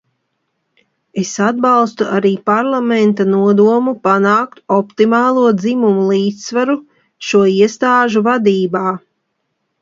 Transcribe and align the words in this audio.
Es 1.23 1.33
atbalstu 1.47 2.07
arī 2.19 2.31
Parlamenta 2.49 3.27
nodomu 3.33 3.93
panākt 4.07 4.63
optimālo 4.77 5.45
dzimumu 5.59 6.07
līdzsvaru 6.15 6.79
šo 7.29 7.43
iestāžu 7.59 8.25
vadībā. 8.31 8.85